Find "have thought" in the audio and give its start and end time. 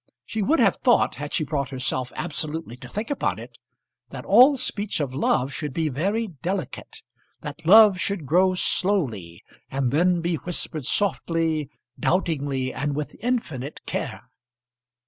0.59-1.13